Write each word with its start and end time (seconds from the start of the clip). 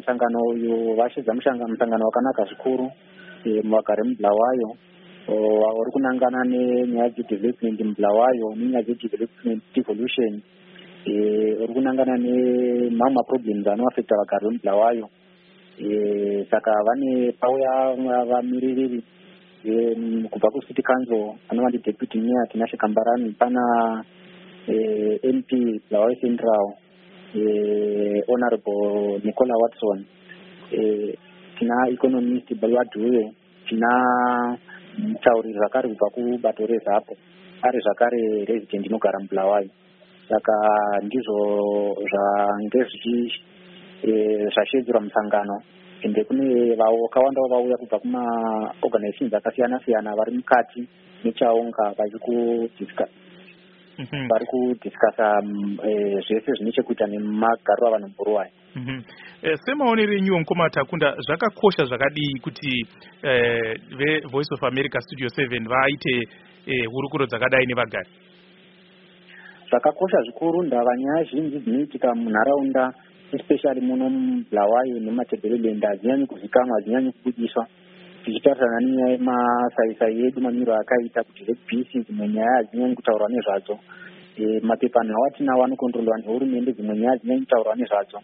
musangano 0.00 0.38
uyu 0.56 0.96
vashidza 0.96 1.34
musangano 1.34 2.04
wakanaka 2.08 2.44
zvikuru 2.48 2.86
muvagari 3.64 4.02
mubulawayo 4.08 4.68
uri 5.80 5.90
kunangana 5.92 6.40
nenyaya 6.44 7.08
dzedevelopment 7.14 7.80
mubulawayo 7.80 8.46
nenyaya 8.56 8.82
dzedevelopment 8.84 9.62
devolution 9.74 10.32
uri 11.62 11.72
kunangana 11.74 12.16
nemamwe 12.16 13.14
maproblems 13.14 13.66
anoafecta 13.66 14.16
vagari 14.20 14.44
vemubulawayo 14.46 15.06
saka 16.50 16.72
vane 16.86 17.32
pauya 17.40 17.74
vamiririri 18.30 19.00
kubva 20.30 20.48
kucity 20.52 20.82
council 20.82 21.36
anova 21.48 21.68
ndideputy 21.68 22.18
mayor 22.20 22.48
tinashe 22.48 22.76
kambarani 22.76 23.32
pana 23.38 23.60
mp 25.36 25.50
bulawayo 25.88 26.16
central 26.20 26.66
honorable 28.30 29.20
nicola 29.24 29.54
watson 29.58 30.06
tina 31.58 31.76
economist 31.90 32.48
balwadhuve 32.60 33.34
tina 33.68 33.90
mutauriri 34.98 35.58
zvakare 35.58 35.88
kubva 35.88 36.10
kubato 36.14 36.66
rezapo 36.66 37.14
ari 37.62 37.78
zvakare 37.84 38.44
resident 38.48 38.86
inogara 38.86 39.20
mubulawayo. 39.20 39.68
Saka 40.28 40.54
ndizvo 41.02 41.38
zvange 42.10 42.80
zvichi 42.88 43.18
zvashedzerwa 44.54 45.00
musangano 45.00 45.62
ende 46.02 46.24
kune 46.24 46.74
vakawanda 46.74 47.40
vauya 47.50 47.76
kubva 47.76 47.98
kumaorganizations 47.98 49.34
akasiyana 49.34 49.80
siyana 49.84 50.16
vari 50.16 50.32
mukati 50.32 50.88
mechaunga 51.24 51.92
vachikudiscuss 51.98 53.10
vari 54.30 54.46
kudiscasa 54.46 55.40
zvese 56.26 56.52
zvine 56.56 56.72
chekuita 56.72 57.06
nemagariro 57.06 57.86
avanhu 57.88 58.08
muburuwayo 58.08 58.52
semaonero 59.64 60.12
enyuwo 60.12 60.38
mukoma 60.38 60.70
takunda 60.70 61.16
zvakakosha 61.26 61.84
zvakadii 61.84 62.38
kuti 62.42 62.86
vevoice 63.98 64.54
of 64.54 64.62
america 64.64 65.00
studio 65.00 65.28
seven 65.28 65.68
vaite 65.68 66.28
hurukuro 66.92 67.26
dzakadai 67.26 67.66
nevagari? 67.66 68.10
Zvakakosha 69.68 70.22
zvikuru 70.22 70.62
ndava 70.62 70.96
nyaya 70.96 71.24
zhinji 71.24 71.58
dzinoitika 71.58 72.14
munharaunda 72.14 72.92
especially 73.32 73.80
muno 73.80 74.10
mubulawayo 74.10 74.98
nematebhereland 75.00 75.84
hazinyanyi 75.84 76.26
kuzikamwa 76.26 76.76
hazinyanyi 76.76 77.12
kubudiswa 77.12 77.66
tichitarisana 78.30 78.80
nenyaya 78.80 79.12
yemasaisai 79.18 80.26
edu 80.26 80.40
mamiro 80.40 80.74
akaita 80.74 81.24
kuti 81.26 81.44
rebc 81.44 81.90
dzimwe 82.06 82.28
nyaya 82.28 82.56
hazinyanyi 82.56 82.94
kutaurwa 82.94 83.28
nezvadzo. 83.28 83.78
Mapepanhau 84.62 85.24
atinawo 85.26 85.64
anokontrolwa 85.64 86.18
nehurumende 86.18 86.72
dzimwe 86.72 86.94
nyaya 86.96 87.10
hazinyanyi 87.10 87.40
kutaurwa 87.40 87.76
nezvadzo. 87.76 88.18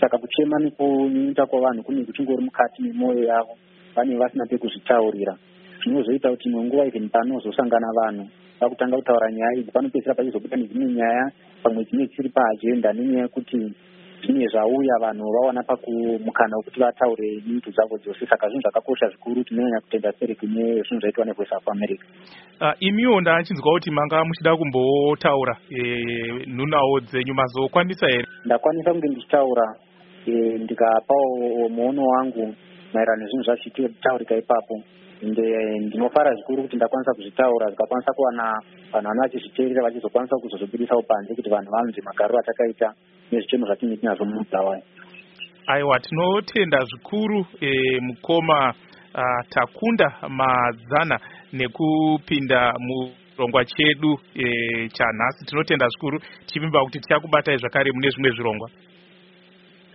Saka 0.00 0.18
kuchema 0.18 0.58
nekunyunyuta 0.58 1.46
kwavanhu 1.46 1.82
kune 1.82 2.04
kuchingori 2.04 2.44
mukati 2.44 2.82
memwoyo 2.82 3.24
yavo 3.24 3.54
vane 3.94 4.16
vasina 4.16 4.46
pekuzvitaurira. 4.46 5.36
Zvinozoita 5.82 6.30
kuti 6.30 6.48
imwe 6.48 6.64
nguva 6.64 6.86
even 6.86 7.08
panozosangana 7.08 7.92
vanhu 7.92 8.24
vakutanga 8.60 8.96
kutaura 8.96 9.32
nyaya 9.32 9.58
idzi 9.60 9.72
panopedzisira 9.72 10.14
pachizobuda 10.14 10.56
nedzimwe 10.56 10.92
nyaya 10.92 11.32
pamwe 11.62 11.84
dzine 11.84 12.06
dzisiri 12.06 12.28
paagenda 12.28 12.92
nenyaya 12.92 13.22
yekuti 13.22 13.72
zvine 14.22 14.46
zvauya 14.52 14.96
vanhu 15.00 15.32
vawana 15.32 15.62
pakumukana 15.62 16.56
wekuti 16.56 16.80
vataure 16.80 17.42
nyutu 17.46 17.70
dzavo 17.70 17.98
dzose 17.98 18.26
saka 18.26 18.48
zvinhu 18.48 18.62
zvakakosha 18.62 19.08
zvikuru 19.08 19.44
tinonyanya 19.44 19.80
kutenda 19.80 20.12
seri 20.12 20.34
kune 20.34 20.82
zvinhu 20.82 21.00
zvaitwa 21.00 21.24
nevoice 21.24 21.54
of 21.56 21.68
america. 21.68 22.04
Uh, 22.60 22.72
imiwo 22.80 23.20
ndachinzwa 23.20 23.72
kuti 23.72 23.90
manga 23.90 24.24
muchida 24.24 24.56
kumbotaura 24.56 25.56
nhunawo 26.46 27.00
dzenyu 27.00 27.34
mazokwanisa 27.34 28.06
here? 28.06 28.26
Ndakwanisa 28.44 28.92
kunge 28.92 29.08
ndichitaura 29.08 29.74
ndikapawo 30.62 31.68
muono 31.68 32.02
wangu 32.02 32.54
maererano 32.94 33.22
nezvinhu 33.22 33.44
zvachiitaurika 33.44 34.36
ipapo. 34.36 34.82
Ende 35.22 35.78
ndinofara 35.78 36.34
zvikuru 36.34 36.62
kuti 36.62 36.76
ndakwanisa 36.76 37.14
kuzvitaura 37.14 37.66
zvikakwanisa 37.66 38.12
kuwana 38.12 38.42
vanhu 38.92 39.08
vano 39.08 39.22
vachizviteerera 39.22 39.82
vachizokwanisa 39.82 40.36
kuzozobudisawo 40.36 41.02
panze 41.02 41.34
kuti 41.34 41.50
vanhu 41.50 41.70
vanzi 41.70 42.02
magariro 42.02 42.38
atakaita 42.38 42.94
nezvichemo 43.32 43.66
zvatinenge 43.66 44.00
tinazvo 44.00 44.24
mumubulawayo 44.24 44.82
aiwa 45.66 46.00
tinotenda 46.00 46.78
zvikuru 46.84 47.46
e, 47.60 48.00
mukoma 48.00 48.74
uh, 49.14 49.48
takunda 49.48 50.14
madzana 50.28 51.20
nekupinda 51.52 52.74
murongwa 52.78 53.64
chedu 53.64 54.18
e, 54.34 54.88
chanhasi. 54.88 55.44
Tinotenda 55.46 55.86
zvikuru 55.88 56.20
tichivimba 56.46 56.84
kuti 56.84 57.00
tichakubatai 57.00 57.56
zvakare 57.56 57.92
mune 57.92 58.10
zvimwe 58.10 58.30
zvirongwa. 58.30 58.70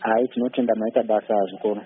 Hai 0.00 0.28
tinotenda 0.28 0.74
maita 0.74 1.02
basa 1.02 1.34
zvikuru 1.50 1.80